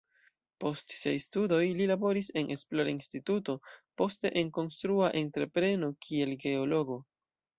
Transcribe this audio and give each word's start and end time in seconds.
Post 0.63 0.93
siaj 0.99 1.11
studoj 1.25 1.59
li 1.81 1.85
laboris 1.91 2.29
en 2.41 2.49
esplora 2.55 2.93
instituto, 2.93 3.55
poste 4.03 4.33
en 4.43 4.49
konstrua 4.57 5.13
entrepreno 5.23 5.91
kiel 6.07 6.33
geologo. 6.47 7.01